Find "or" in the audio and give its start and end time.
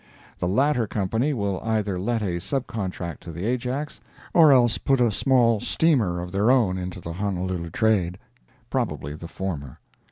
4.33-4.51